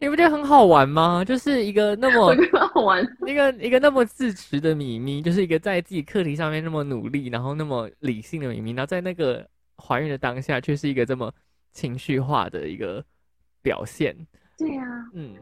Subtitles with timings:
[0.00, 1.24] 你不觉得很好玩吗？
[1.24, 2.32] 就是一个那么
[2.72, 3.04] 好玩。
[3.26, 9.44] 一个一个那么自持的米咪，就是一个在自己课题上面那么努力，然后那么理性的米咪，然后在那个
[9.76, 11.32] 怀孕的当下，却是一个这么
[11.72, 13.04] 情绪化的一个
[13.60, 14.16] 表现。
[14.56, 14.82] 对呀、
[15.14, 15.34] 嗯，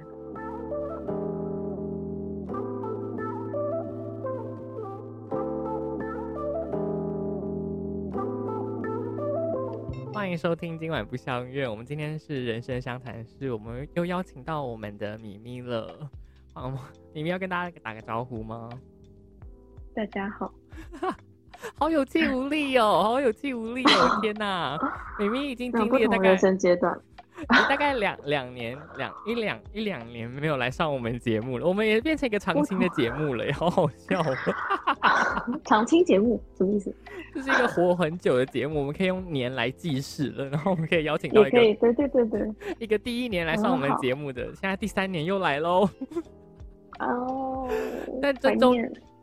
[10.17, 11.69] 欢迎收听今晚不相约。
[11.69, 16.09] 我们今天是人生相谈室，我们又邀请到我们的米咪了。
[16.54, 16.71] 好，
[17.13, 18.71] 米咪要跟大家打个招呼吗？
[19.95, 20.50] 大家好，
[21.79, 24.18] 好有气无力哦，好有气无力哦！
[24.23, 24.79] 天哪，
[25.18, 26.98] 米咪已经经历了大概人生阶段，
[27.49, 34.34] 大概两两年两一两一两年没有来上我们节目了，我们也变成一个常青的节目了耶，好好笑哦！
[35.64, 36.95] 常青节目什么意思？
[37.34, 42.55] 这是一个活很久的节目，我们可以用年来计时了，然后我们可以邀请到一个对对对对。
[42.78, 45.89] 一个第一年来上我们节目的，现在第三年又来喽。
[46.98, 47.69] 哦，
[48.23, 48.75] 但这中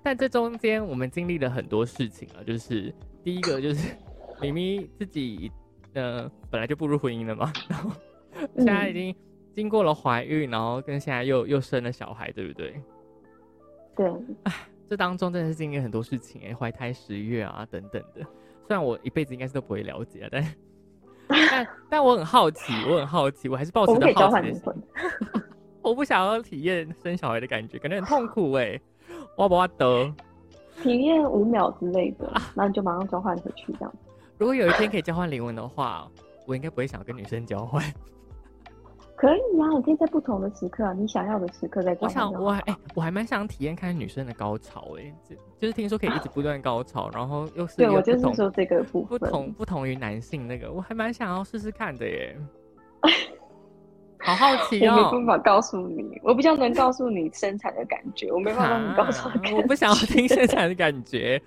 [0.03, 3.95] 但这中间我们经历了很多事情啊，就是第一个就是
[4.41, 5.51] 咪咪自己
[5.93, 7.89] 呃本来就步入婚姻了嘛，然后
[8.57, 9.15] 现在已经
[9.55, 12.81] 经过了怀孕，然后跟现在又又生了小孩，对不对？
[13.95, 14.11] 对，
[14.89, 18.21] 这当中真的是经历很多事情哎，怀胎十月啊等等的。
[18.67, 20.55] 虽然我一辈子应该是都不会了解啊，但
[21.51, 24.63] 但但我很好奇， 我很好奇，我还是抱持着我们可以交好奇的心。
[24.63, 25.43] 换灵魂。
[25.81, 28.79] 我不想要体验生小孩的感觉，感觉很痛苦哎。
[29.35, 30.13] 我不要得。
[30.81, 33.93] 体验五秒之类的，然后你就马上交换回去，这样
[34.37, 36.09] 如果有一天可以交换灵魂的话，
[36.47, 37.83] 我应该不会想要跟女生交换。
[39.23, 39.69] 可以啊。
[39.77, 42.09] 你可以在不同的时刻，你想要的时刻在我。
[42.09, 52.35] 想，我还哎、我还蛮想体验看女生的高潮哎、就就是听说可以一直不断高潮，然后又是对我就是说这个部分，不同不同于男性那个，我还蛮想要试试看的耶。
[54.25, 61.41] 好好奇我没哦、办法告诉你，我比较能告诉你生产的感觉，我没办法让你告诉啊我不想要听生产的感觉，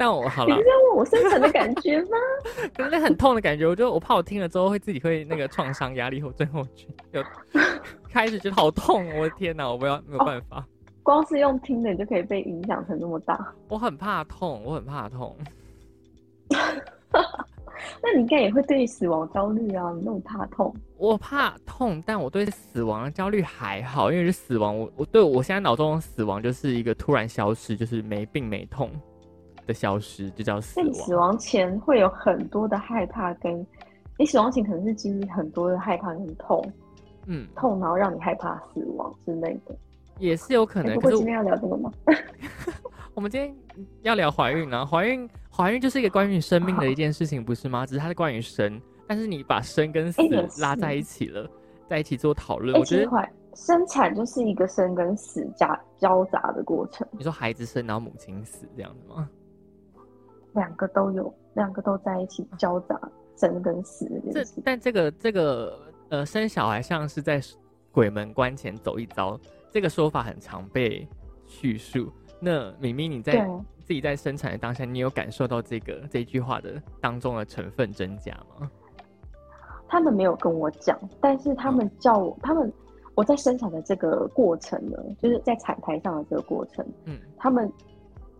[0.00, 2.16] 但我好了你是，在问我深层的感觉吗？
[2.74, 7.22] 可是那很痛的感觉，我觉得我怕我听了之后会自己会那个创伤压力后症候群，有
[8.10, 10.66] 开始觉得好痛，我的天哪，我不要没有办法，
[11.02, 15.36] 光是用听的，你就可以被影响成那么大，我很怕痛，我很怕痛。
[18.02, 20.74] 那你应该也会对死亡焦虑啊，你那么怕痛。
[20.96, 28.90] 我怕痛，但我对死亡的焦虑还好，因为是死亡，我我对我现在脑中的死亡就是一个突然消失，就是没病没痛
[29.70, 30.98] 的消失，就叫死在你亡。
[30.98, 33.64] 死亡前会有很多的害怕跟，
[34.18, 36.60] 你死亡前可能是经历很多的害怕跟痛，
[37.26, 39.74] 嗯，痛然后让你害怕死亡之类的。
[40.18, 40.92] 也是有可能。
[40.92, 41.92] 哎不过今天要聊这个吗？
[43.14, 43.54] 我们今天
[44.02, 47.86] 要聊怀孕啊，怀孕怀孕就是一个关于生命的一件事情，不是吗？
[47.86, 50.20] 只是它是关于生，但是你把生跟死
[50.60, 51.48] 拉在一起了，
[51.88, 59.28] 在一起做讨论，哎，我觉得怀生产就是一个生跟死夹交杂的过程，你说孩子生然后母亲死这样子吗？
[60.54, 63.00] 两个都有，两个都在一起交杂
[63.36, 64.62] 生跟死这这。
[64.64, 65.78] 但这个这个
[66.08, 67.40] 呃，生小孩像是在
[67.92, 69.38] 鬼门关前走一遭，
[69.70, 71.08] 这个说法很常被
[71.46, 72.10] 叙述。
[72.40, 73.46] 那明明，你在，
[73.84, 78.70] 自己在生产的当下，你有感受到这个这句话的当中的成分真假吗？
[79.86, 82.72] 他们没有跟我讲，但是他们叫我，他们
[83.14, 87.70] 我在生产的这个过程呢，就是在产台上的这个过程，嗯，他们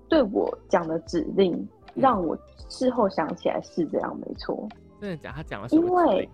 [0.09, 2.37] 对我讲的指令，让我
[2.69, 4.69] 事后想起来是这样，没错。
[5.01, 5.33] 真的假？
[5.35, 6.29] 他讲了什么因为？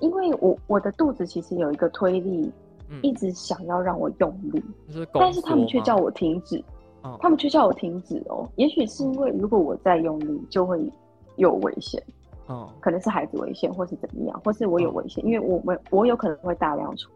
[0.00, 2.50] 因为我我的肚子其实有一个推力，
[2.88, 6.56] 嗯一直想要让我用力，是但是他们却叫我停止，
[7.02, 8.48] 哦他们却叫我停止哦。
[8.56, 10.90] 也许是因为如果我再用力，就会
[11.36, 12.02] 有危险，
[12.46, 17.10] 哦可能是孩子危险，或是怎么样，或是我有哦危险，因为我们我有可能会大量出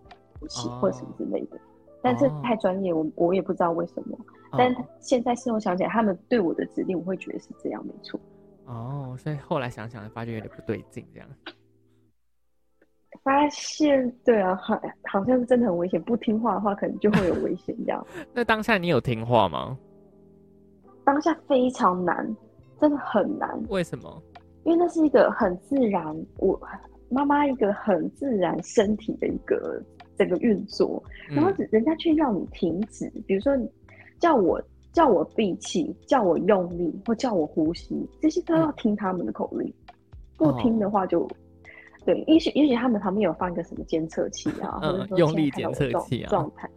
[0.47, 1.57] 气哦或什么之类的。
[2.03, 4.15] 但这哦太专业，我我也不知道为什么。
[4.59, 8.19] 但哦现在事后想起来，他们对我的指令，我会觉得是这样，没错。
[8.67, 11.29] 哦，所以后来想想发觉有点不对劲，这样。
[13.23, 18.07] 发现对啊，好好像是真的很危险，不听话的话，可能就会有危险这样。
[18.35, 19.79] 那当下你有听话吗？
[21.05, 22.37] 当下非常难，
[22.81, 24.23] 真的很难，为什么？
[24.65, 26.05] 因为那是一个很自然，
[26.39, 26.61] 我
[27.11, 29.83] 妈妈一个很自然身体的一个
[30.17, 33.71] 这个运作，然后嗯人家却要你停止，比如说你
[34.19, 34.63] 叫我
[34.93, 39.73] 叫我闭气，叫我用力，或叫我呼吸，这些都要听他们的口令，
[40.37, 41.29] 不听的话就。
[42.07, 46.69] 对，也许也许他们旁边有放一个什么监测器啊，嗯或者说用力监测器啊状态。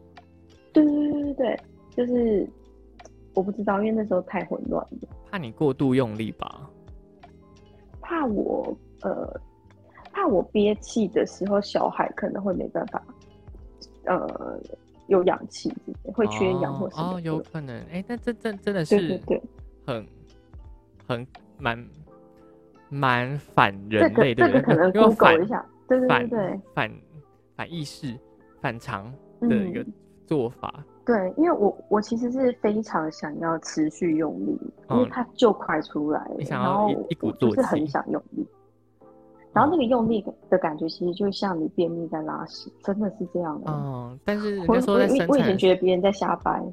[0.71, 1.59] 对对对对对，
[1.97, 2.49] 就是
[3.33, 5.09] 我不知道，因为那时候太混乱了。
[5.29, 6.69] 怕你过度用力吧？
[7.99, 9.37] 怕我呃，
[10.13, 13.03] 怕我憋气的时候，小孩可能会没办法，
[14.05, 14.57] 呃，
[15.07, 15.73] 有氧气，
[16.03, 17.21] 会缺氧或什么哦，的。
[17.21, 17.75] 有可能。
[17.91, 19.41] 哎、但这这真的是对对对，
[19.85, 20.07] 很
[21.07, 21.27] 很
[21.57, 21.87] 蛮
[22.89, 24.51] 蛮反人类，对不对？
[24.51, 26.91] 个这个可能因为 Google 反一下，对对对反对反
[27.55, 28.13] 反意识、
[28.61, 29.11] 反常
[29.41, 29.93] 的一个嗯
[30.25, 30.83] 做法。
[31.05, 38.45] 对，因为我我其实是非常想要持续用力，因为嗯它就快出来了，你想然后要一一鼓作气是很想用力。
[39.57, 43.71] 然后那个用力的感觉，其实就像你便秘在拉屎，真的是这样的。
[43.71, 46.63] 嗯，但是人我家说我以我以前觉得别人在瞎掰，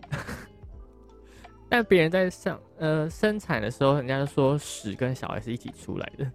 [1.71, 6.31] 但别人在上呃生产的时候，人家就说屎跟小孩是一起出来的，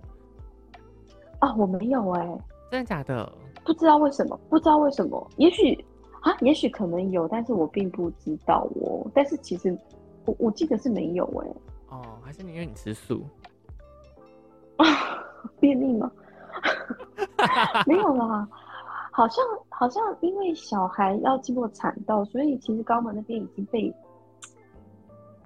[1.38, 2.28] 啊，我没有哎、
[2.72, 3.31] 真的假的？
[3.63, 5.75] 不知道为什么，不知道为什么，也许
[6.22, 9.06] 啊，也许可能有，但是我并不知道哦。
[9.13, 9.78] 但是其实
[10.25, 11.48] 我我记得是没有哎、
[11.90, 13.24] 哦，还是因为你吃素？
[15.60, 16.12] 便秘吗？
[17.86, 18.48] 没有啦，
[19.12, 23.94] 好像好像因为小孩要经过产道，所以其实肛门那边已经被，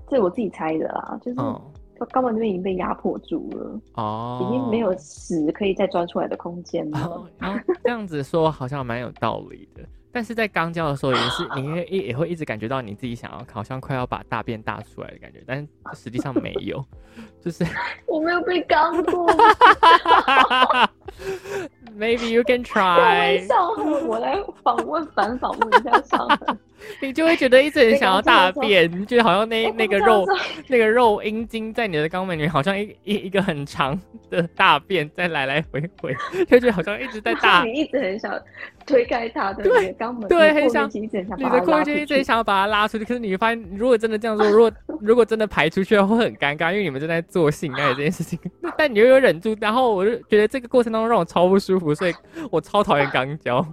[0.07, 1.61] 这我自己猜的啦，就是嗯，
[2.11, 6.99] 肛门那边已经被压迫住了，哦，已经没有屎可以再钻出来的空间了。
[6.99, 9.81] 哦， 然后这样子说好像蛮有道理的，
[10.11, 16.83] 但是在肛交的时候也是，你会也也会一直感觉到你自己想要好像快要把大便大出来的感觉，但是实际上没有，
[17.41, 17.65] 就是。
[18.05, 19.25] 我没有被肛过，
[21.97, 26.57] maybe you can 各位 try，上颌，我来访问反访问一下上颌。
[27.01, 30.25] 你就会觉得一直很想要大便，你觉得好像那那个肉
[30.67, 33.99] 那个肉阴茎在你的肛门里面，好像一一一个很长
[34.29, 36.15] 的大便在来来回回，
[36.45, 38.39] 就觉得好像一直在 大你一直很想
[38.85, 41.07] 推开它的那个肛门，对很想你
[41.49, 42.05] 的括约肌一。
[42.05, 44.71] 直想要把它拉出去，可是你会发现，如果真的这样做，如果
[45.01, 48.39] 如果真的排出去的话，会很尴尬，因为你们正在做性爱这件事情，
[48.77, 52.13] 但你又有忍住，然后我就觉得这个过程当中让我超不舒服，所以
[52.51, 53.65] 我超讨厌肛交。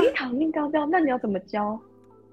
[0.00, 1.78] 你讨厌肛交，那你要怎么教？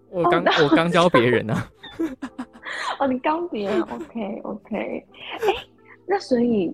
[0.09, 1.69] 我刚我刚教别人啊，
[2.99, 5.53] 哦，你刚别人，OK OK，哎、
[6.05, 6.73] 那所以，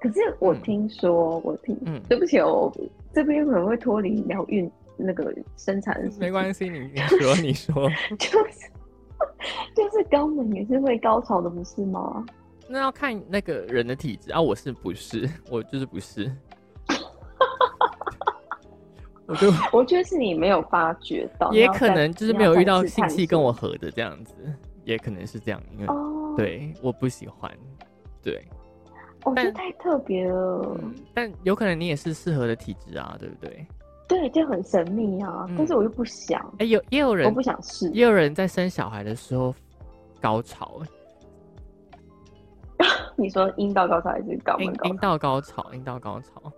[0.00, 7.74] 可是我嗯听说，我听，嗯对不起哦，我这边可能会脱离聊孕那个生产的事情没关系，你你说你说，
[8.16, 8.70] 就是
[9.74, 12.24] 就是肛门也是会高潮的，不是吗？
[12.68, 15.28] 那要看那个人的体质啊，我是不是？
[15.50, 16.30] 我就是不是。
[19.26, 24.34] 我就 我觉得是你没有发觉到，也可能就是没有遇到性气跟我合的这样子，
[24.84, 27.50] 也可能是这样，因为、哦，，对我不喜欢，
[28.22, 28.40] 对，
[29.24, 33.66] 我觉得太特别了，嗯，但有可能你也是适合的体质啊，对不对？
[34.08, 39.52] 对，就很神秘啊，嗯但是我又不想，哎、有也有我人不想试，也有人在生小孩的时候
[40.20, 40.86] 高潮、哎
[43.18, 44.90] 你说阴道高潮还是肛门高潮？
[44.90, 46.52] 阴道高潮，阴道高潮，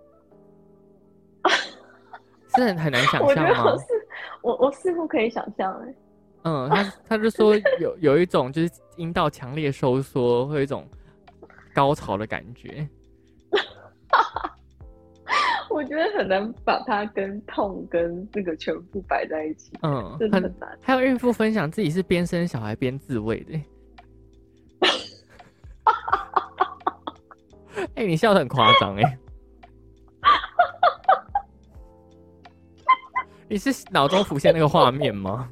[2.59, 3.71] 是很很难想象吗？
[3.71, 3.85] 我是
[4.41, 5.93] 我我似乎可以想象哎、
[6.43, 10.87] 嗯，他他就说有有一种就是阴道强烈收缩，会有一种
[11.73, 12.87] 高潮的感觉。
[15.69, 20.77] 我觉得很难把它跟痛跟这个全部摆在一起，嗯，很真的很难。
[20.81, 23.59] 还有孕妇分享自己是边生小孩边自慰的。
[27.95, 29.17] 哎、你笑得很夸张哎！
[33.49, 35.49] 你是脑中浮现那个画面吗？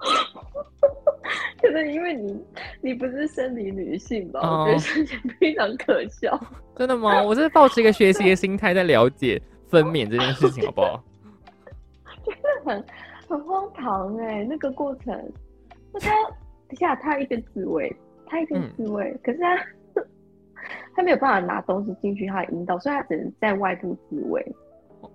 [1.60, 2.44] 可能因为你
[2.80, 6.38] 你不是生理女性吧，哦我觉得这点非常可笑。
[6.76, 7.22] 真的吗？
[7.22, 11.02] 我是抱持一个学习的心态在了解分娩这件事情，好不好？
[12.24, 12.84] 真的很
[13.28, 15.32] 很荒唐哎、那个过程，
[15.92, 17.94] 那他等一下他一个自慰，
[18.26, 19.56] 他一边嗯自慰，可是他
[20.94, 24.44] 他没有办法拿东西进去他的阴道，所以他只能在外部自慰。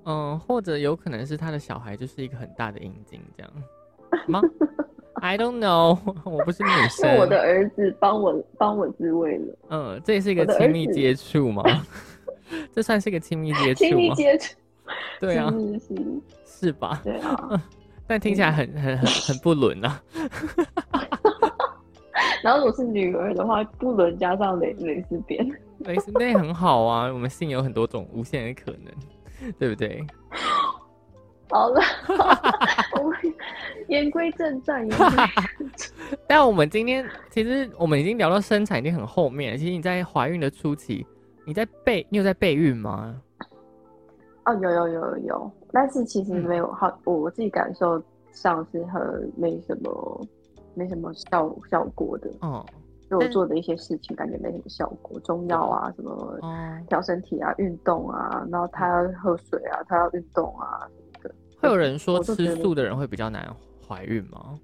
[0.06, 3.52] 嗯，或者有可能是他的小孩就是一个很大的阴茎，这样
[4.28, 4.42] 吗
[5.16, 5.98] ？I don't know，
[6.30, 7.10] 我不是女生。
[7.12, 11.64] 是我的儿子帮我帮我自慰了，嗯，这也是一 个亲密接触吗？
[12.72, 14.16] 这算是一个亲密接亲密触 吗？
[14.16, 14.56] 接触，
[15.20, 15.54] 对啊，
[16.46, 17.00] 是吧？
[17.04, 17.62] 对啊。
[18.06, 20.02] 但听起来很很很很不伦啊。
[22.44, 27.08] 然后如果是女儿的话，不伦加上蕾蕾丝边，蕾丝，那也很好啊。
[27.12, 28.94] 我们性有很多种无限的可能，
[29.58, 30.06] 对不对？
[31.50, 31.82] 好了，
[33.00, 33.18] 我们
[33.88, 35.30] 言归正传，言归正传。
[36.28, 39.58] 但我们今天其实我们已经聊到生产已经很后面了。
[39.58, 41.06] 其实你在怀孕的初期，
[41.46, 43.22] 你在备，你有在备孕吗？
[44.46, 50.28] 哦，有有有有有，但是其实没有好，我我自己感受上是很没什么
[50.74, 52.32] 没什么效效果的。
[52.42, 52.66] 哦，
[53.14, 61.36] 就我做的一些事情感觉没什么效果，中药啊什么哦，调身体啊、运动啊，然后他要喝水啊，他要运动啊什么的。
[61.62, 63.48] 会有人说吃素的人会比较难
[63.88, 64.58] 怀孕吗？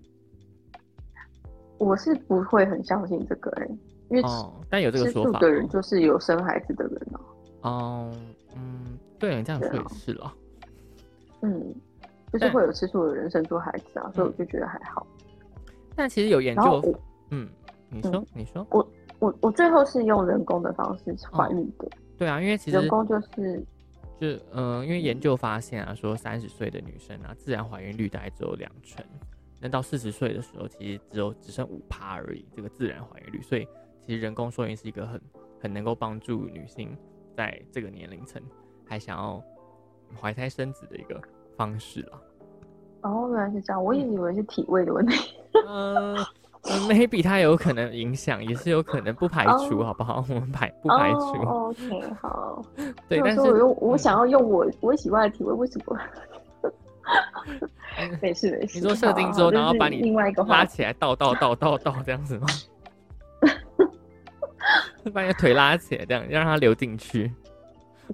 [1.77, 3.67] 我是不会很相信这个哎、
[4.09, 7.21] 因为哦，但有这个说法素的人哦就是有生孩子的人啊。
[7.61, 8.11] 哦，
[8.55, 10.33] 嗯，对你这样说也对啊是了。
[11.41, 11.73] 嗯，
[12.33, 15.07] 就是会有吃素的人生出孩子啊，所以我嗯就觉得还好。
[15.95, 16.81] 但其实有研究，
[17.31, 17.47] 嗯，
[17.89, 18.87] 你说，你说，我
[19.19, 23.63] 我我最后是用人工的方式怀孕的，对啊，因为其实人工就是
[24.17, 29.03] 就嗯、呃因为研究发现啊，说三十岁的女生啊，自然怀孕率大概只有两成，
[29.59, 33.41] 那到四十岁的时候，其实只有只剩五趴而已，这个自然怀孕率。
[33.41, 33.67] 所以
[34.05, 35.21] 其实人工受孕是一个很
[35.61, 36.95] 很能够帮助女性
[37.35, 38.41] 在这个年龄层
[38.85, 39.41] 还想要
[40.19, 41.21] 怀胎生子的一个
[41.55, 42.21] 方式啦。
[43.01, 45.35] 哦，原来是这样，我一直以为是体位的问题。
[45.65, 46.25] 嗯呃
[46.89, 50.23] maybe 它有可能影响，也是有可能不排除，哦好不好？
[50.29, 51.19] 我们排不排除？
[51.45, 52.61] 哦、OK，好。
[53.09, 55.97] 对，但是我用我嗯想要用我我喜欢的体位，为什么？
[57.97, 58.79] 嗯没事没事。
[58.79, 62.47] 你说设定之后，然后把你另外一个话，拉起来，倒倒倒倒倒这样子吗？
[65.13, 67.31] 把你的腿拉起来，这样让它流进去，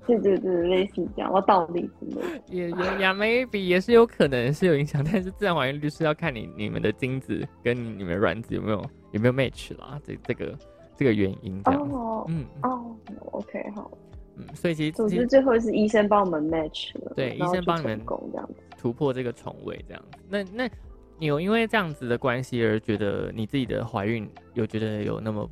[0.06, 2.42] 对对对，类似这样，我倒立之类的。
[2.50, 10.58] 也也也 maybe 也是有可能是有影响，但是自然怀孕率是要看你你们的精子跟你们的卵子有没有有没有 match 啦，这这个
[10.96, 12.96] 这个原因这样，哦嗯哦
[13.32, 13.90] ，OK，好。
[14.38, 18.56] 嗯，所以其实总之最后是医生帮我们 match 了，对医生帮你们成功这样子。
[18.78, 20.20] 突破这个重围这样子。
[20.28, 20.70] 那那
[21.18, 25.50] 你有因为这样子的关系而觉得你自己的怀孕有觉得有那么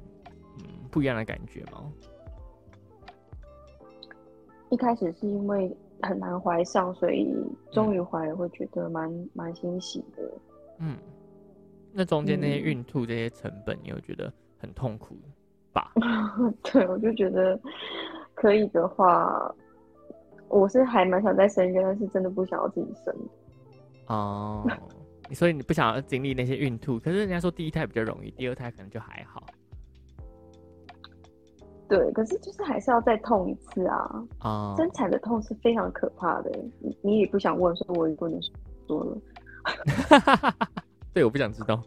[0.59, 1.89] 嗯不一样的感觉吗？
[4.73, 7.31] 一开始是因为很难怀上，所以
[7.71, 10.31] 终于怀了，会觉得蛮蛮欣喜的。
[10.79, 10.97] 嗯，
[11.91, 15.15] 那中间那些嗯孕吐这些成本，你有觉得很痛苦
[15.71, 15.91] 吧？
[16.63, 17.59] 对，我就觉得
[18.33, 19.53] 可以的话，
[20.47, 23.15] 我是还蛮想再生一个，但是真的不想要自己生。
[24.07, 24.67] 哦，
[25.29, 29.43] 你所以你不想要经历那些孕吐，可是人家说第一胎比较容易，第二胎可能就还好
[31.97, 34.23] 对，可是就是还是要再痛一次啊！
[34.39, 34.75] 啊。
[34.77, 38.39] 生产的痛是非常可怕的，你你也不想问，所以我也不能
[38.87, 39.17] 说了。
[41.13, 41.81] 对，我不想知道，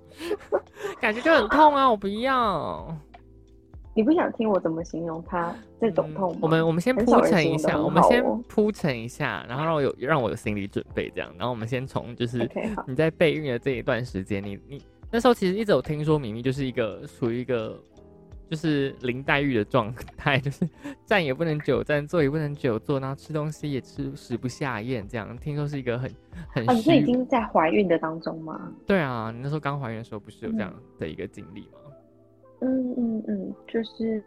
[1.01, 2.87] 感觉就很痛啊， 我不要。
[3.95, 6.39] 你不想听我怎么形容它这种痛吗？
[6.39, 12.49] 嗯我们我们先铺陈一下，我们先铺陈一下，然后让我有让我有心理准备，这样，然后我们先从就是。
[12.87, 17.83] 你在备孕的这一段时间，你你那时候其实一直有听说明明就是一个属于一个
[18.49, 20.69] 就是林黛玉的状态， 就是
[21.05, 26.11] 站也不能久站，坐也不能久坐，然后吃东西也吃食不下咽，这样听说是一个很
[26.51, 27.05] 很啊，你是已。
[27.05, 28.73] 经在怀孕的当中吗？
[28.87, 31.91] 对啊，你那时候刚怀孕的时候不是有这样的一个经历吗？
[32.61, 34.23] 嗯嗯嗯，就是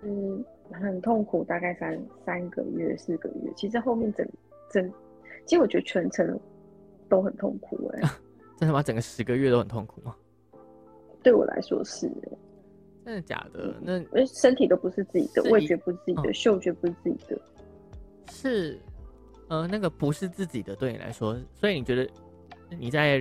[0.72, 3.52] 很痛苦，大概三三个月、四个月。
[3.56, 4.28] 其实后面整
[4.72, 4.92] 整，
[5.46, 6.40] 其实我觉得全程
[7.10, 8.10] 都很痛苦哎、
[8.56, 8.84] 真的吗？
[8.84, 10.16] 整个十个月都很痛苦吗？
[11.24, 12.38] 对我来说是、欸，
[13.06, 13.76] 真的假的？
[13.82, 17.42] 那身体都不是自己的，味觉不是自己的，嗯嗅觉不是自己的。
[18.32, 18.80] 是
[19.48, 22.08] 呃那个不是自己的，对你来说，所以你觉得
[22.78, 23.20] 你在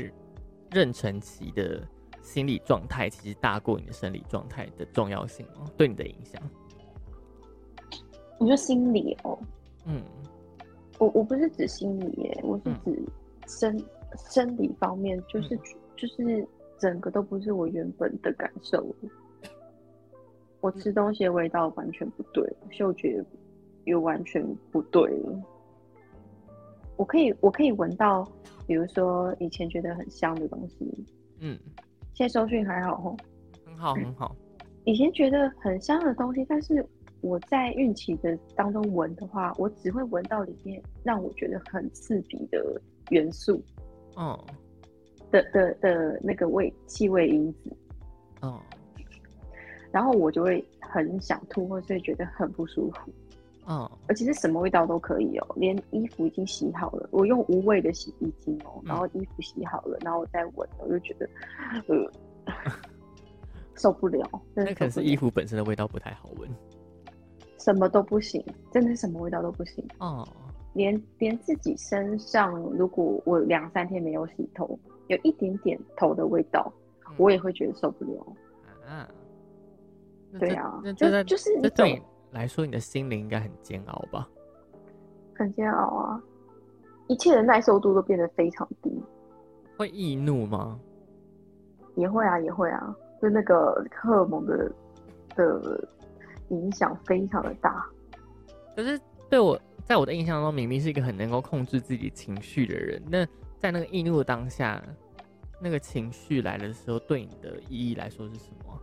[0.71, 1.83] 妊娠期的
[2.23, 5.65] 心理状态其实大过你的生理状态的重要性吗？
[5.77, 6.43] 对你的影响？
[8.39, 9.39] 你说心理哦，
[9.87, 10.03] 嗯
[10.99, 13.03] 我我不是指心理耶，我是嗯指
[13.47, 13.85] 生、
[14.31, 15.61] 生理方面，就是、嗯
[15.97, 16.47] 就是
[16.79, 18.87] 整个都不是我原本的感受。
[20.61, 23.25] 我吃东西的味道完全不对，嗅觉
[23.85, 25.43] 也完全不对了。
[26.97, 28.29] 我可以我可以闻到，
[28.67, 31.07] 比如说以前觉得很香的东西，
[31.39, 31.59] 嗯，
[32.13, 33.17] 现在收讯还好吼。
[33.65, 34.35] 很好很好。
[34.85, 36.85] 以前觉得很香的东西，但是
[37.21, 43.63] 我在孕期的当中闻的话，我只会闻到里面让我觉得很刺鼻的元素
[44.17, 44.45] 哦
[45.31, 47.71] 的的的那个味气味因子，
[48.41, 48.61] 哦
[49.93, 53.13] 然后我就会很想吐，或是会觉得很不舒服。
[53.65, 61.29] 哦，而且是什么味道都可以哦，连衣服已经洗好了，我用无味的洗衣精哦，然后衣服洗好了，然后我再闻，我就觉得
[61.87, 62.11] 呃
[63.77, 66.49] 受不了，那可能是衣服本身的味道不太好闻。
[67.59, 68.43] 什么都不行，
[68.73, 69.87] 真的是什么味道都不行。
[69.99, 70.27] 哦
[70.75, 74.79] 连连自己身上，如果我两三天没有洗头，
[75.09, 76.73] 有一点点头的味道，
[77.09, 78.27] 嗯我也会觉得受不了。
[80.39, 82.01] 对啊那就就是这种
[82.33, 84.29] 来说，你的心灵应该很煎熬吧？
[85.35, 86.21] 很煎熬啊，
[87.07, 89.03] 一切的耐受度都变得非常低。
[89.77, 90.79] 会易怒吗？
[91.95, 94.71] 也会啊，也会啊，就那个荷尔蒙的
[95.35, 95.89] 的
[96.49, 97.87] 影响非常的大。
[98.77, 103.03] 可是对我，在我的印象中，明明是一个很能够控制自己情绪的人。
[103.09, 103.27] 那
[103.59, 104.83] 在那个易怒的当下，
[105.61, 108.81] 那个情绪来的时候，对你的意义来说是什么？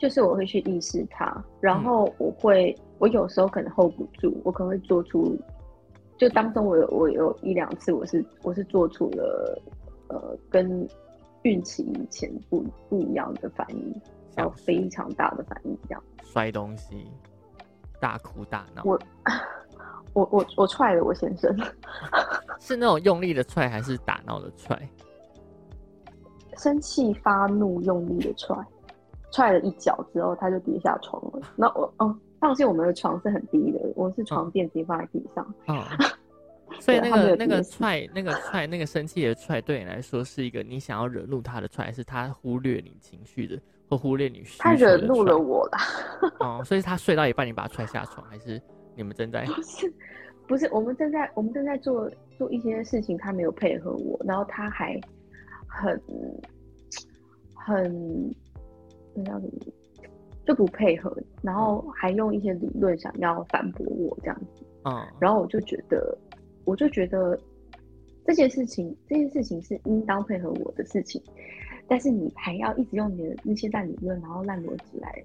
[0.00, 5.38] 就是我会去意识它，然后我会，我有时候可能 hold 不住，我可能会做出，
[6.16, 9.62] 就当中我有我有一两次，我是我是做出了
[10.08, 10.88] 呃跟
[11.42, 13.94] 孕期以前不不一样的反应，
[14.38, 17.06] 有非常大的反应，这样摔东西，
[18.00, 18.82] 大哭大闹。
[18.86, 18.98] 我
[20.14, 21.54] 我我我踹了我先生，
[22.58, 24.80] 是那种用力的踹还是打闹的踹？
[26.56, 28.56] 生气发怒用力的踹。
[29.32, 31.40] 踹了一脚之后，他就跌下床了。
[31.56, 35.54] 那我哦，放心，我们的床是很低的，我是床垫直接放在地上。
[35.66, 35.84] 哦，
[36.80, 45.78] 所以那个那个踹，那个踹，那个生气的踹，对你来说是一个你想要惹怒他的踹，还是他忽略你情绪的，或忽略你需他惹怒了我啦。
[46.40, 48.60] 哦，所以他睡到一半，你把他踹下床，还是
[48.96, 49.44] 你们正在？
[49.54, 49.94] 不是，
[50.48, 55.00] 不是，我们正在我们正在做做一些事情，他没有配合我，然后他还
[55.68, 56.02] 很
[57.54, 58.34] 很。
[59.14, 59.52] 那叫什么？
[60.46, 64.64] 就不配合，然后还用一些理论想要反驳我这样子。
[64.84, 66.16] 嗯，然后我就觉得，
[66.64, 67.38] 我就觉得
[68.24, 71.22] 这件事情，这件事情是应当配合我的事情，
[71.86, 75.24] 但是你还要一直用你的那些烂理论，然后烂逻辑来，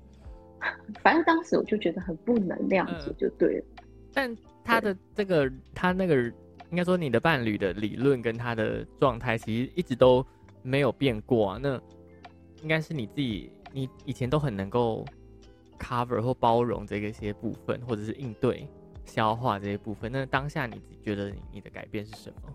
[1.01, 3.65] 反正当时我就觉得很不能谅解，就对了。
[4.13, 6.21] 但他的这个，他那个
[6.69, 10.23] 应该说你的伴侣的理论跟他的状态，其实一直都
[10.61, 11.59] 没有变过啊。
[11.59, 11.81] 那
[12.61, 13.49] 应该是你自己。
[13.75, 15.03] 你以前都很能够
[15.77, 18.65] cover 或包容这个些部分，或者是应对、
[19.03, 20.09] 消化这些部分。
[20.09, 22.53] 那当下你觉得你的改变是什么？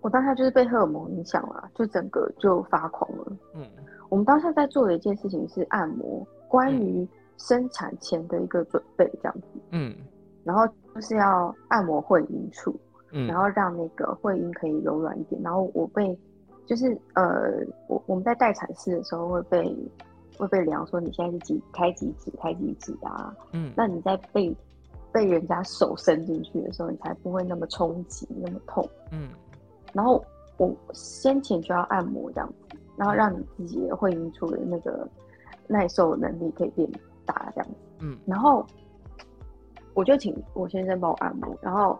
[0.00, 3.36] 我当下就是被荷尔蒙影响了，就整个就发狂了。
[3.54, 3.64] 嗯，
[4.08, 7.06] 我们当下在做的一件事情是按摩，关于
[7.38, 9.46] 生产前的一个准备，这样子。
[9.70, 9.94] 嗯，
[10.42, 12.74] 然后就是要按摩会阴处，
[13.12, 15.40] 嗯，然后让那个会阴可以柔软一点。
[15.40, 16.18] 然后我被。
[16.66, 17.50] 就是呃，
[17.88, 19.76] 我我们在待产室的时候会被
[20.38, 23.34] 会被量说你现在是几开几指开几指啊？
[23.52, 24.54] 嗯，那你在被
[25.12, 28.88] 被人家手伸进去的时候，你才不会那么冲击那么痛。
[29.10, 29.28] 嗯，
[29.92, 30.24] 然后
[30.56, 35.06] 我先前就要按摩这样子，然后让你自己的会阴处的那个
[35.66, 36.88] 耐受能力可以变
[37.26, 37.74] 大这样子。
[37.98, 38.64] 嗯，然后
[39.94, 41.98] 我就请我先生帮我按摩，然后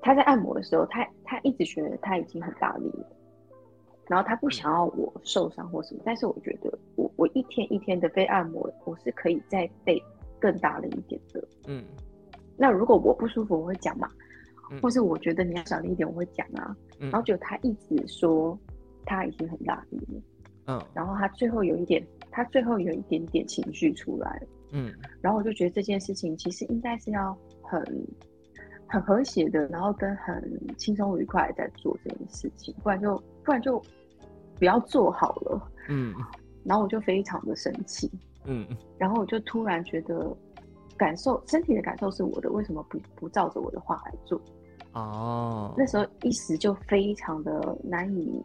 [0.00, 3.06] 他在按摩的时候，他他一直觉得他已经很大力了。
[4.08, 10.02] 然后他不想要我受伤或什么，但是我觉得我我一天一天的被按摩，我是可以再被
[10.38, 11.48] 更大了一点的。
[11.66, 11.84] 嗯，
[12.56, 14.08] 那如果我不舒服，我会讲嘛，
[14.80, 16.76] 或是我觉得你要小力一点，我会讲啊。
[16.98, 18.58] 然后就他一直说
[19.04, 20.22] 他已经很大力了，
[20.66, 24.42] 嗯，然后他最后有一点，他最后有一点点情绪出来，
[24.72, 27.84] 嗯，然后我就觉得这件事情其实应该是要很
[28.88, 33.82] 很和谐的，然后跟很轻松愉快在做这件事情，不然就不然就。
[34.58, 36.14] 不要做好了，嗯，
[36.64, 38.10] 然后我就非常的生气，
[38.46, 40.34] 嗯，然后我就突然觉得，
[40.96, 44.40] 感受身体的感受是我的，为什么不不照着我的话来做？
[44.94, 48.42] 哦，那时候一时就非常的难以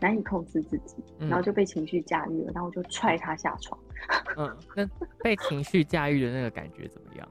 [0.00, 3.78] 难以控制自己，然后就被情绪驾驭了，然后我就踹他下床。
[4.36, 4.84] 嗯，那
[5.22, 7.28] 被情绪驾驭的那个感觉怎么样？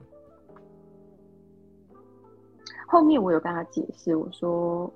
[2.87, 4.91] 后面我有跟他解释，我说。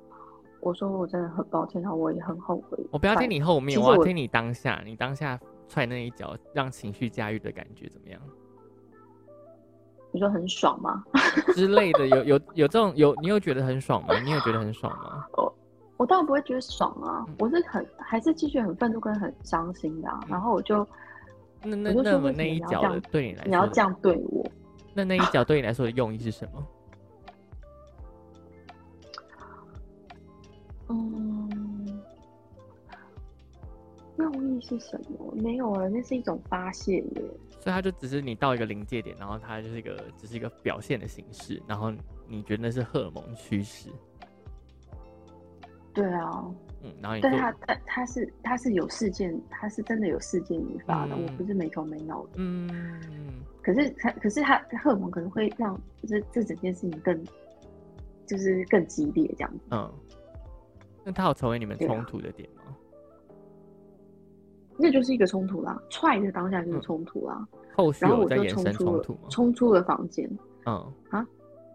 [0.59, 2.77] 我说我真的很抱歉，然后我也很后悔。
[2.91, 4.81] 我不要听你后面，我要听你当下。
[4.83, 8.19] 你当下踹那一脚，让情绪驾驭的感觉怎么样？
[10.11, 11.03] 你说很爽吗？
[11.53, 14.19] 之类的，有有 有这种有，你有觉得很爽吗？
[14.19, 15.27] 你有觉得很爽吗？
[15.33, 15.55] 我
[15.97, 20.09] 我当然不会觉得爽啊，我是很还是继续很愤怒跟很伤心的。
[20.27, 20.85] 然后我就
[21.63, 24.43] 那那那么那一脚对你来说，你要这样对我，
[24.95, 26.67] 那那一脚对你来说的用意是什么？
[34.17, 35.33] 用意是什么？
[35.35, 37.21] 没有啊，那是一种发泄耶。
[37.59, 41.91] 所以他就只是你到一个临界点，然后他就是一个只是一个表现的形式，然后
[42.27, 43.89] 你觉得那是荷尔蒙驱使？
[45.93, 46.45] 对啊，
[46.83, 52.29] 嗯，然后但他他他是他是有事件，他是真的有事件引发的，我不是没头没脑的。
[52.35, 53.01] 嗯，
[53.63, 57.23] 可是他可是他荷尔蒙可能会让这这整件事情更
[58.27, 59.59] 就是更激烈这样子。
[59.71, 59.91] 嗯。
[61.03, 62.63] 那他有成为你们冲突的点吗？
[64.77, 67.47] 那就是一个冲突啦，踹的当下就是冲突啦。
[67.75, 69.19] 后续有在延伸冲突吗？
[69.29, 70.29] 冲出了房间，
[70.65, 71.25] 嗯啊，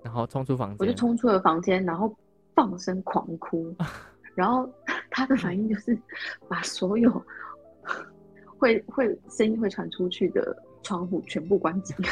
[0.03, 2.15] 然后冲出房间，我就冲出了房间，然后
[2.55, 3.75] 放声狂哭，
[4.35, 4.69] 然后
[5.11, 5.97] 他的反应就是
[6.49, 7.11] 把所有
[8.59, 11.97] 会会声音会传出去的窗户全部关紧。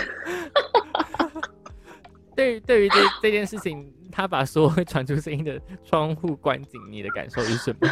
[2.36, 7.88] 对于对于这这件事情，他把所有会传出声音的窗户关紧，你的感受是什么？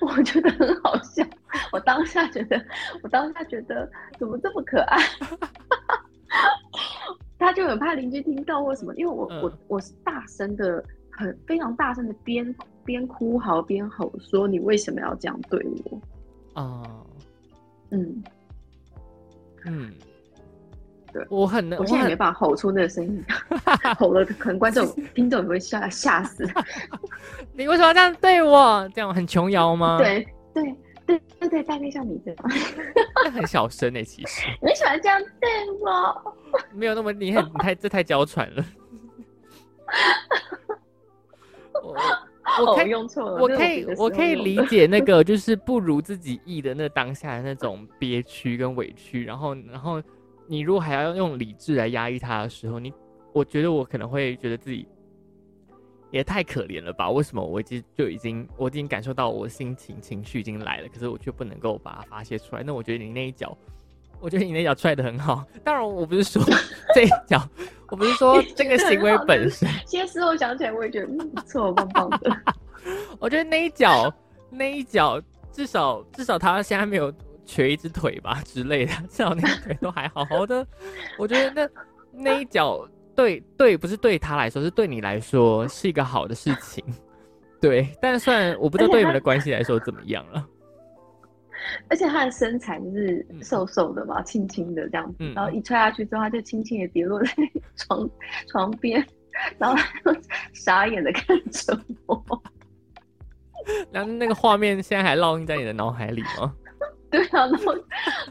[0.06, 1.22] 我觉得很好笑，
[1.72, 2.60] 我当下觉得，
[3.02, 4.98] 我当下觉得怎么这么可爱？
[7.38, 12.54] 他就很怕邻居听到或什么，因为我我我是大声的，很非常大声的边
[12.84, 16.00] 边哭嚎边吼说：“你为什么要这样对我？”
[16.60, 16.82] 啊，
[17.90, 18.22] 嗯
[19.64, 19.90] 嗯，
[21.12, 23.24] 对我很，我现在没办法吼出那个声音，
[23.98, 26.44] 吼了可能观众 听众也会吓吓死。
[27.54, 28.86] 你为什么要这样对我？
[28.94, 29.98] 这样很琼瑶吗？
[29.98, 30.74] 对对
[31.18, 32.38] 对对对，大概像你这样，
[33.32, 34.46] 很小声诶，其实。
[34.62, 35.48] 你喜欢这样对
[35.80, 36.36] 我？
[36.72, 38.64] 没有那么你很你太这太娇喘了。
[41.82, 41.96] 我
[42.66, 50.02] 我可以用错了，我可以我可以理解那个就是不如自己意的那当下的那种憋屈跟委屈，然后然后
[50.46, 52.92] 你如果还要用理智来压抑他的时候，你
[53.32, 54.86] 我觉得我可能会觉得自己。
[56.10, 57.08] 也太可怜了吧？
[57.08, 62.62] 为什么我已经就已经我已经感受到我心情情绪已经来了，可是我却不能够把它发泄出来？
[62.64, 63.56] 那我觉得你那一脚，
[64.18, 65.44] 我觉得你那脚踹的很好。
[65.62, 66.42] 当然，我不是说
[66.94, 67.40] 这一脚，
[67.88, 69.68] 我不是说这个行为本身。
[69.86, 72.36] 现在事后想起来，我也觉得不错，棒棒的。
[73.20, 74.12] 我觉得那一脚，
[74.50, 77.12] 那一脚至少至少他现在没有
[77.46, 80.66] 瘸一只腿吧之类的，至少那个腿都还好好的。
[81.16, 81.70] 我觉得
[82.12, 82.84] 那那一脚。
[83.20, 86.82] 对对，不是对他来说，是对你来说是一个好的事情。
[87.60, 90.46] 对，但虽然我不知道对你们的关系来说怎么样了。
[91.88, 97.30] 而且他的身材就是瘦瘦的嘛，轻轻的这样子，然后一踹下去之后，他就轻轻的跌落在
[97.76, 98.10] 床
[98.48, 99.06] 床边，
[99.58, 99.76] 然后
[100.54, 102.42] 傻眼的看着我。
[103.92, 106.54] 然后那个画面现在还烙印在你的脑海里吗？
[107.12, 107.74] 对啊，然后，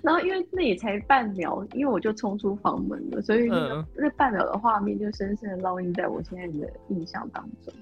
[0.02, 7.74] 然后因为那也才半秒，因为我就冲出房门了，所以那那半秒的画面就深深的烙印在我现在的印象当中。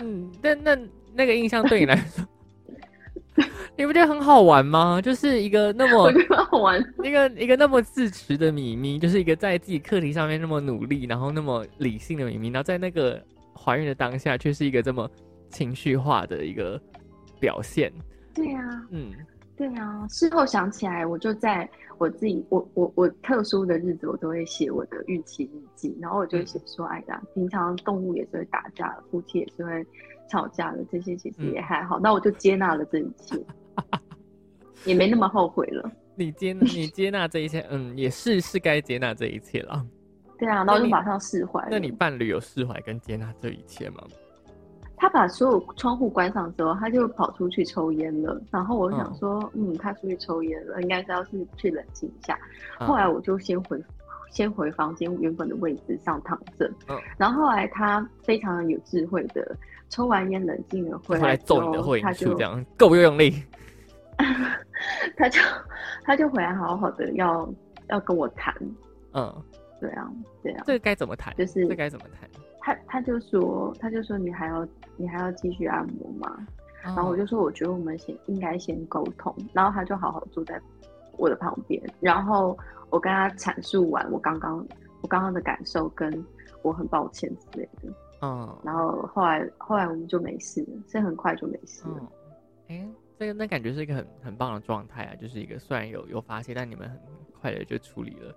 [0.00, 0.76] 嗯，但那
[1.14, 2.26] 那个印象对你来说，
[3.76, 5.00] 你不觉得很好玩吗？
[5.00, 6.12] 就是一个那么
[6.50, 13.22] 好玩，一个一个那么自持的米咪，就是一个在自己课题上面那么努力，然后那么理性的米咪，然后在那个
[13.54, 15.08] 怀孕的当下，却是一个这么
[15.48, 16.80] 情绪化的一个
[17.38, 17.92] 表现。
[18.34, 19.12] 对呀，嗯。
[19.62, 29.86] 对啊，事后想起来，我就在我自己我我我特殊的日子，我都会写我的孕期日记，然后我就会写说，哎呀，平常动物也是会打架的，夫妻也是会
[30.28, 33.40] 吵架的，这些其实也还好，那我就接纳了这一切，
[34.84, 35.88] 也没那么后悔了。
[36.16, 39.86] 你接你接纳这一切，嗯，也是是该接纳这一切了。
[40.40, 41.64] 对啊，然后就马上释怀。
[41.70, 44.02] 那你伴侣有释怀跟接纳这一切吗？
[45.02, 48.40] 他把所有窗户关上之后，他就跑出去抽烟了。
[48.52, 52.38] 然后我想说，嗯，他出去抽烟了，应该是要是去冷静一下。
[52.78, 53.82] 后来我就先回，
[54.30, 56.70] 先回房间原本的位置上躺着。
[56.88, 56.96] 嗯。
[57.18, 59.56] 然后后来他非常有智慧的
[59.88, 63.42] 抽完烟冷静了回来揍你的会，他就这样够不用力。
[65.16, 65.40] 他就
[66.04, 67.52] 他就回来好好的要
[67.88, 68.54] 要跟我谈。
[69.14, 69.34] 嗯，
[69.80, 70.08] 对啊，
[70.44, 70.62] 对啊。
[70.64, 71.34] 这个该怎么谈？
[71.34, 72.30] 就是这该怎么谈？
[72.62, 76.46] 他他就说，他就说你还要你还要继续按摩吗？
[76.84, 79.34] 然后我就说，我觉得我们先应该先沟通。
[79.52, 80.60] 然后他就好好坐在
[81.18, 82.56] 我的旁边，然后
[82.90, 84.66] 我跟他阐述完我刚刚
[85.00, 86.24] 我刚刚的感受，跟
[86.62, 87.92] 我很抱歉之类的。
[88.22, 88.56] 嗯。
[88.64, 92.12] 然后后来后来我们就没事了，所以很快就没事了。
[92.68, 96.98] 哎，这个那感觉是一个很很棒的状态啊，就是一个虽然有有发泄，但你们很
[97.40, 98.34] 快的就处理了。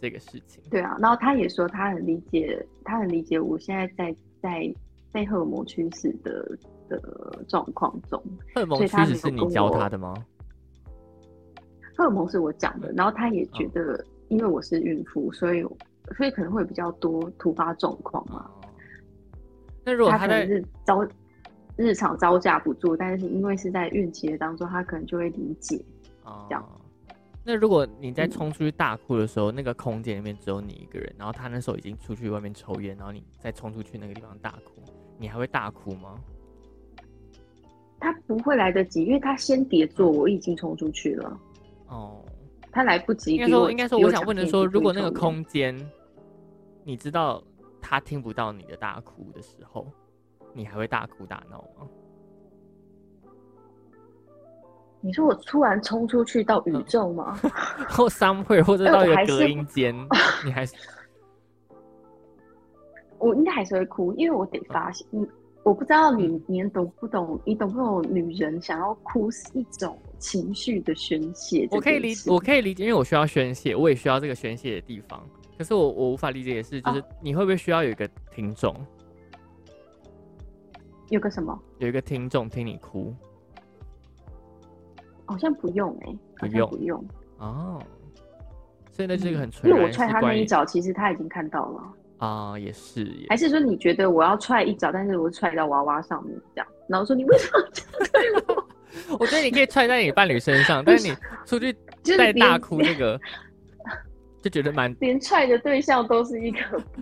[0.00, 4.74] 这个事情对啊，然后他也说他很理解，他很理解我现在在在
[5.12, 6.58] 被荷尔蒙驱使的
[6.88, 8.22] 的状况中。
[8.54, 10.14] 荷尔蒙驱使是你教他的吗？
[11.96, 15.62] 荷尔蒙是我讲的，然后他也觉得，因为我是孕妇，所以
[16.16, 18.50] 所以可能会比较多突发状况嘛。
[19.84, 21.06] 那如果他在是招
[21.76, 25.82] 日常招架不住，但是因为是在孕期的当中，他可能就会理解
[26.48, 26.64] 这样。
[27.42, 34.82] 那如果你在冲出去大哭的时候，那个空间里面只有你一个人，然后他那时候已经出去外面抽烟，然后你再冲出去那个地方大哭，
[35.18, 36.20] 你还会大哭吗？
[37.98, 41.40] 他不会来得及，因为他先叠坐，我已经冲出去了。
[41.88, 42.24] 哦，
[42.70, 43.32] 他来不及。
[43.32, 45.76] 应该说，应该说，我想问的说，如果那个空间，
[46.84, 47.42] 你知道
[47.80, 49.86] 他听不到你的大哭的时候，
[50.54, 51.88] 你还会大哭大闹吗？
[55.02, 57.38] 你说我突然冲出去到宇宙吗？
[57.88, 59.94] 或 somewhere，或者到一个隔音间，
[60.44, 60.74] 你还是
[63.18, 65.26] 我应该还是会哭，因为我得发现，嗯，
[65.62, 71.66] 我不知道你你懂不懂，你懂不懂女人想要哭是一种情绪的宣泄。
[71.70, 75.22] 我可以理，我可以理解，因为我需要宣泄，我也需要这个宣泄的地方。
[75.56, 78.74] 可是我我无法理解的是，就是你会不会需要有一个听众？
[81.10, 81.58] 有个什么？
[81.78, 83.14] 有一个听众听你哭？
[85.30, 87.04] 好像不用哎，不用不用
[87.38, 87.80] 哦。
[88.90, 91.82] 所以那是一个很纯，因为我踹他那一脚，其实他已经看到了
[92.26, 93.08] 啊，也是。
[93.28, 96.66] 还是说你觉得我要踹一脚，但是我踹到娃娃上面这样？
[96.88, 98.66] 然后说你为什么这样对我？
[99.20, 101.16] 我觉得你可以踹在你伴侣身上，但是你
[101.46, 101.72] 出去
[102.18, 103.18] 带大哭那个，
[104.42, 106.58] 就觉得蛮连踹的对象都是一个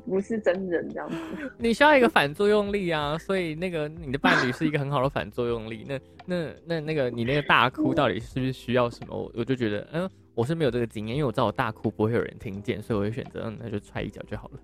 [0.07, 1.17] 不是真人这样子。
[1.59, 5.85] 你需要一个反作用力啊，所以那个你的伴侣是一个很好的反作用力。
[5.89, 9.17] 那那那那个你那个大哭到底是不是需要什么？
[9.17, 14.61] 我我就觉得，嗯，我是没有这个经验，因为我知道我大哭不会有人听见，所以我会选择，嗯，那就踹一脚就好了。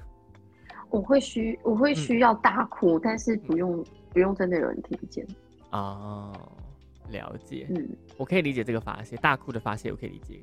[0.90, 5.24] 我会需我会需要大哭，但是不用不用真的有人听见。
[5.70, 6.32] 哦，
[7.10, 7.66] 了解。
[7.70, 10.40] 嗯，我可以理解这个发泄，大哭的发泄我可以理解，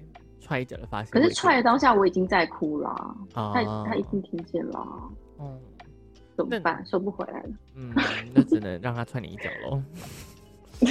[0.48, 1.12] 踹一脚的发现。
[1.12, 4.88] 可是踹的当下我已经在哭了，他他一定听见了。
[5.40, 5.60] 嗯，
[6.36, 6.84] 怎么办？
[6.86, 7.50] 收不回来了。
[7.76, 7.94] 嗯，
[8.34, 9.84] 那只能让他踹你一脚喽。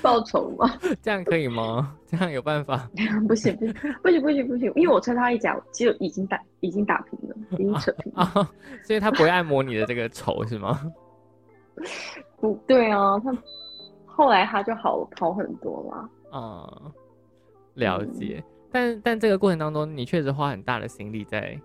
[0.00, 0.78] 报仇吗？
[1.02, 1.96] 这样可以吗？
[2.06, 2.88] 这样有办法？
[3.26, 8.48] 不行不行不行不行不行，因为我踹他一脚，就已经打已经打平了，已经扯平了。
[8.84, 10.80] 所以他不会按摩你的这个仇是吗？
[12.40, 13.36] 不对啊，他
[14.06, 16.38] 后来他就好好很多了。
[16.38, 16.92] 啊，
[17.78, 18.42] 了解。
[18.70, 21.58] 但但这个过程当中，你确实花很大的心力在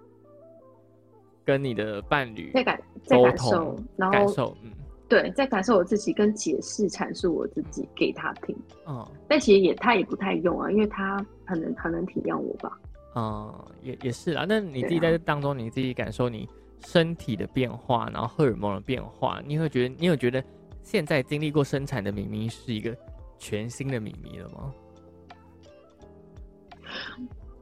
[1.43, 4.71] 跟你的伴侣在感在感受，然后感受，嗯。
[5.09, 8.55] 对，在感受我自己，跟解释阐述我自己给他听。
[8.87, 12.79] 嗯，但其实也他也不太用啊，因为他很能很能体谅我吧。
[13.15, 14.45] 嗯，也也是啊。
[14.47, 16.49] 那你自己在这当中，你自己感受你
[16.79, 20.43] 身体的变化，然后荷尔蒙的变化，你会觉得你有觉得
[20.81, 22.95] 现在经历过生产的咪咪是一个
[23.37, 24.73] 全新的咪咪了吗？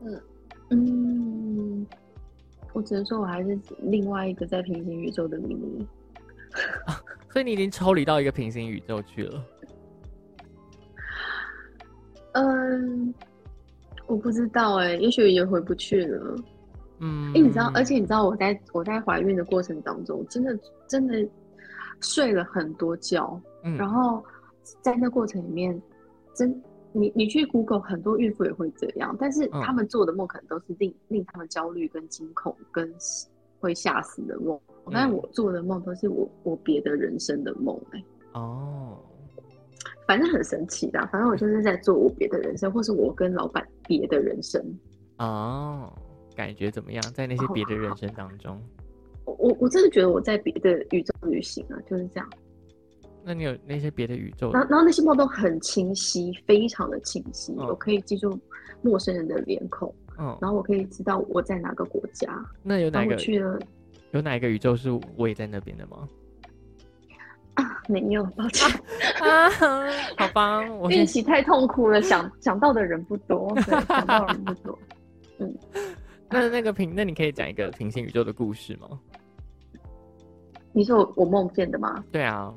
[0.04, 0.22] 嗯
[0.70, 1.88] 嗯，
[2.74, 5.88] 我只能说我还是另外一个在平行宇宙的咪咪。
[7.32, 9.46] 所以你已经抽离到一个平行宇宙去了。
[12.34, 13.14] 嗯，
[14.08, 16.36] 我不知道哎，也许也回不去了。
[17.00, 21.28] 嗯，哎，你知道，而且你知道，我在我在怀孕的过程当中，真的真的
[22.00, 23.40] 睡了很多觉。
[23.64, 24.24] 嗯，然后
[24.82, 25.82] 在那过程里面，
[26.34, 26.62] 真
[26.94, 32.94] 你你去 Google 很多孕妇也会这样，但是他们做的梦可能都是令令他们焦虑、跟惊恐、跟
[33.60, 34.60] 会吓死的梦。
[34.92, 38.98] 但是我做的梦都是我我别的人生的梦哎哦，
[40.08, 44.62] 反正很神奇的，反正我就是在做我别的人生，或是我跟老板别的人生。
[45.18, 45.94] 哦，
[46.36, 47.02] 感觉怎么样？
[47.14, 48.12] 在那些别的人生。
[48.14, 48.60] 当中，
[49.26, 52.30] 我我我真的觉得我在别的宇宙旅行啊，就是这样。
[53.24, 54.52] 那你有那些别的宇宙？
[54.52, 58.38] 然后然后那些梦都很清晰，非常的清晰，我可以记住
[58.82, 63.60] 陌生人的脸孔，嗯，然后我可以知道我在哪个国家，那有哪个去了？
[64.12, 66.08] 有哪一个宇宙是我也在那边的吗？
[67.56, 68.70] 啊，没有，抱歉
[69.22, 69.50] 啊，
[70.18, 74.80] 好吧，我运气太痛苦了，想想到的人不多，想到的人不多。
[75.38, 75.56] 嗯，
[76.30, 78.88] 那那个平，那你可以讲一个平行宇宙的故事吗？
[80.74, 82.02] 你说我我梦见的吗？
[82.12, 82.54] 对啊，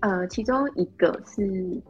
[0.00, 1.82] 呃，其中一个是。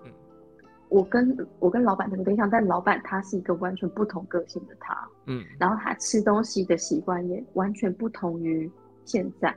[0.88, 8.70] 我跟我跟老板这个对象，但老板他是一个完全不同个性的他，嗯，然后他吃东西的习惯也完全不同于
[9.04, 9.52] 现在，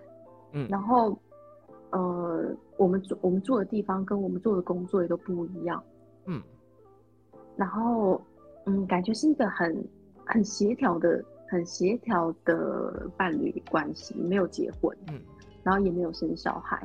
[0.53, 1.15] 嗯，然后，
[1.91, 5.81] 呃，我们住我们住的地方跟我们做的工作也都不一样，
[6.25, 6.41] 嗯，
[7.55, 8.19] 然后，
[8.65, 9.87] 嗯，感觉是一个很
[10.25, 15.21] 很协调的、很协调的伴侣关系，没有结婚，嗯，
[15.61, 16.81] 然后也没有生小孩。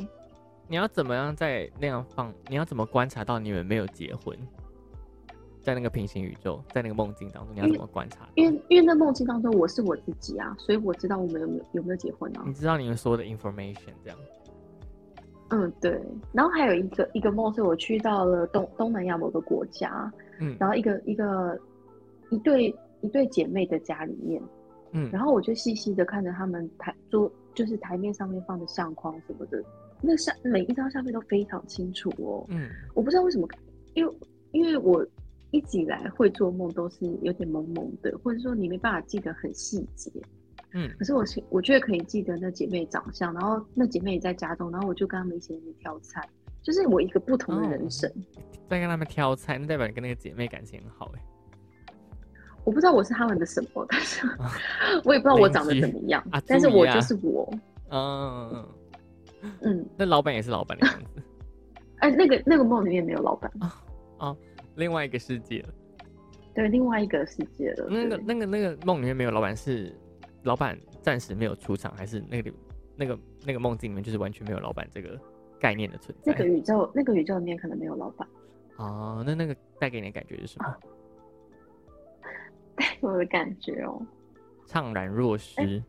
[0.74, 2.34] 你要怎么样在那样放？
[2.48, 4.36] 你要怎么观察到你们没有结婚？
[5.60, 8.28] 在那个平行宇宙，在那个梦境当中，你要怎么观察？
[8.34, 12.42] 因为因为在梦境当中，我是我自己啊，所以我知道我们有没有有没有结婚啊？
[12.44, 14.18] 你知道你们所有的 information 这样？
[15.50, 15.96] 嗯，对。
[16.32, 21.56] 然后还有一个一个梦是我去到了东东南亚某个国家，嗯，然后一个一个
[22.30, 24.42] 一对一对姐妹的家里面，
[24.90, 29.62] 嗯，然后我就细细的看着他们台桌，就是台面上面放的相框什么的。
[30.06, 32.44] 那相每一张相片都非常清楚哦。
[32.48, 33.48] 嗯，我不知道为什么，
[33.94, 34.14] 因为
[34.52, 35.06] 因为我
[35.50, 40.10] 一直以来会做梦都是有点懵懵的，或者说你没办法记得很细节。
[40.72, 46.20] 嗯，可是我我觉得可以记得那姐妹长相，然后那姐妹也在家中，然后我就跟他们一起挑菜，
[46.62, 48.10] 就是我一个不同的人生。
[48.68, 51.22] 在跟他们挑菜，那代表你跟那个姐妹感情很好哎。
[52.64, 54.26] 我不知道我是他们的什么，但是
[55.04, 57.48] 我也不知道我长得怎么样，但是我就是我。
[57.90, 58.66] 嗯。
[59.62, 61.22] 嗯， 那老板也是老板的样子，
[62.00, 63.82] 哎，那个那个梦里面没有老板啊
[64.18, 64.36] 哦，
[64.76, 65.68] 另外一个世界了。
[66.54, 67.88] 对，另外一个世界了。
[67.88, 69.92] 那个那个那个梦里面没有老板，是
[70.44, 72.52] 老板暂时没有出场，还是那个
[72.96, 75.18] 那个那个梦境里面就是完全没有老板这个
[75.58, 76.32] 概念的存在？
[76.32, 78.28] 那个宇宙那个宇宙里面可能没有老板。
[78.78, 80.76] 哦，那那个带给你的感觉是什么？
[82.76, 84.00] 带给我的感觉哦，
[84.68, 85.82] 怅然若失。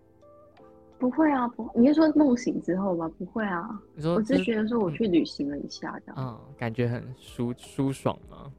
[0.97, 3.09] 不会啊，不，你是说梦醒之后吗？
[3.17, 8.51] 不会啊，你说，我只是觉得说我去旅行了一下，这样，嗯，感觉很舒舒爽吗？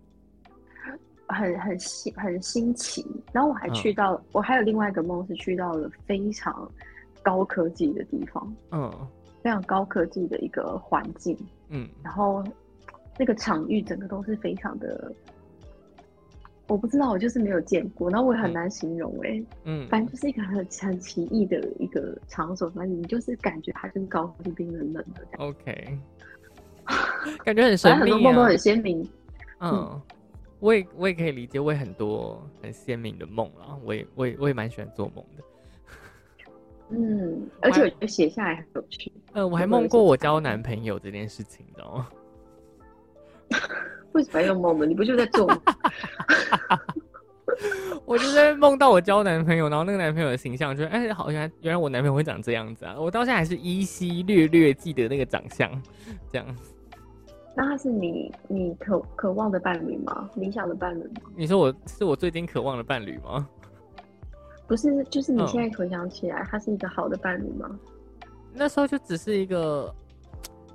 [1.28, 3.04] 很很新很新奇。
[3.32, 6.70] 然后我还去到，我还有另外一个梦是去到了非常
[7.22, 8.92] 高科技的地方，嗯，
[9.42, 11.36] 非常高科技的一个环境，
[11.68, 12.44] 嗯，然后
[13.18, 15.12] 那个场域整个都是非常的。
[16.68, 25.26] 我不知道，我就是没有见过，然后我也很难形容哎，嗯，反正就是一个很很奇异的一个场所，反正你就是感觉它就是高冰冰冷冷的。
[25.38, 25.98] OK，
[27.44, 28.00] 感觉很神秘啊。
[28.00, 29.08] 很多梦都很鲜明。
[29.60, 30.00] 嗯，
[30.58, 35.44] 我也我也可以理解，我也很多很鲜明的梦了，我也我也我也蛮喜欢做梦的。
[36.90, 39.12] 嗯，而且我觉得写下来很有趣。
[39.32, 42.08] 呃，我还梦过我交男朋友这件事情，你知道吗？
[44.16, 44.86] 为什么要梦呢？
[44.86, 45.60] 你不就在做梦？
[48.06, 52.96] 我就在梦到我交男朋友，然后那个男朋友的形象，就哎，好像原来我男朋友会长这样子啊！
[52.98, 55.70] 我到现在还是依稀略略记得那个长相，
[56.32, 56.46] 这样。
[57.54, 60.30] 那他是你你渴渴望的伴侣吗？
[60.36, 61.20] 理想的伴侣吗？
[61.36, 63.46] 你说我是我最近渴望的伴侣吗？
[64.66, 67.68] 不是，就是你现在回想起来，他是一个好的伴侣吗？
[68.54, 69.94] 那时候就只是一个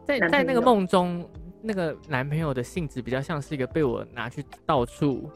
[0.06, 1.28] 在在那个梦中。
[1.62, 5.30] 那个男朋友的性质比较像是一个被我拿去到处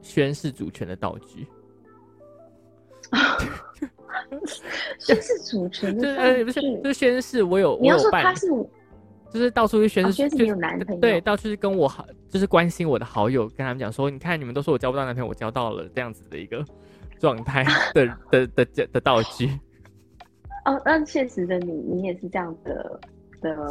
[0.00, 1.46] 宣誓主权的道具，
[4.98, 8.46] 宣誓主权就是呃不是就是宣誓我有你要说他是
[9.30, 16.64] 就是到处去宣示你有男朋友对到处去跟我好就是关心我的好友跟他们讲说你看你们都说我交不到男朋友我交到了这样子的一个
[17.18, 19.46] 状态 的的的的道具
[20.64, 23.00] 哦那现实的你你也是这样的。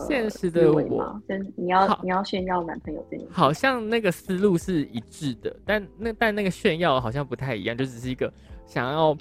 [0.08, 8.32] 现实的我，跟你要你要炫耀男朋友这件事，好像那个思路是一致的，但那但那个炫耀好像不太一样，就只是一个
[8.66, 9.16] 想要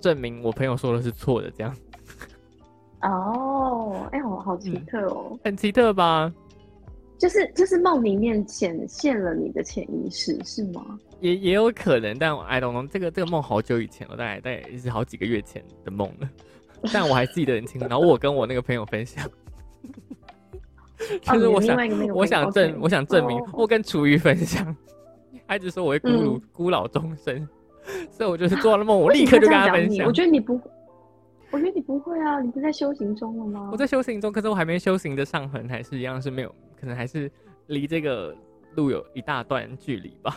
[0.00, 1.76] 证明我朋友说的是错的这样。
[3.02, 6.32] 哦，哎，我好奇特哦，很奇特吧？
[7.18, 10.98] 就是就是梦里面显现了你的潜意识是吗？
[11.20, 16.30] 也也有可能，但 I don't know，这个这个梦好久以前了，大概大概也是好几个月前的梦了，
[16.92, 17.86] 但我还记得很清楚。
[17.86, 19.30] 然后我跟我那个朋友分享。
[21.22, 21.76] 就是我想，
[22.14, 24.76] 我想证，我想证明，我跟楚瑜分享，
[25.46, 27.48] 孩子说我会孤老孤老终生，
[28.10, 30.06] 所以我就是做了梦，我立刻就跟他分享。
[30.06, 30.60] 我觉得你不，
[31.50, 33.70] 我觉得你不会啊，你不在修行中了吗？
[33.72, 37.30] 我在修行中，可是我还没修行的上痕，还是一样是没有，可能还是
[37.68, 38.36] 离这个
[38.74, 40.36] 路有一大段距离吧。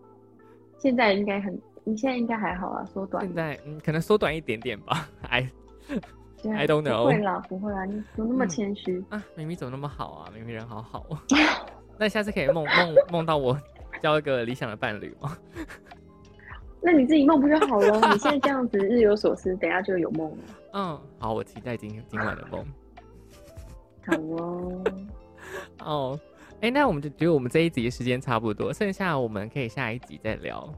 [0.78, 3.24] 现在应该很，你现在应该还好啊，缩短。
[3.24, 5.48] 现在嗯，可能缩短一点点吧，哎。
[6.50, 7.04] I don't know。
[7.04, 9.22] 不会啦，不会啦，你怎么那么谦虚啊？
[9.36, 10.30] 明明怎么那么好啊？
[10.34, 11.18] 明明人好好哦。
[11.98, 13.56] 那下次可以梦梦梦到我
[14.02, 15.36] 交一个理想的伴侣吗？
[16.82, 18.12] 那你自己梦不就好了？
[18.12, 20.36] 你现在这样子日有所思，等下就有梦了。
[20.72, 22.66] 嗯，好，我期待今今晚的梦。
[24.04, 24.84] 好哦。
[25.84, 26.20] 哦，
[26.60, 30.68] 哎，那我们就觉得我们这一集的时间差不多，剩下我们可以下一集再聊。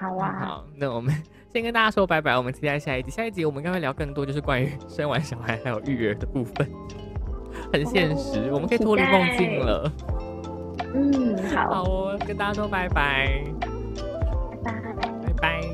[0.00, 0.32] 好啊。
[0.40, 1.12] 好，那我们。
[1.52, 3.10] 先跟大家说拜拜，我们期待下一集。
[3.10, 6.70] 下一集我们应该会聊更多，就是关于生完小孩还有育儿的部分，
[7.72, 8.50] 很现实。
[8.52, 9.92] 我们可以脱离梦境了。
[10.94, 13.42] 嗯，好，好哦，跟大家说拜拜。
[14.62, 15.67] 拜拜，拜拜。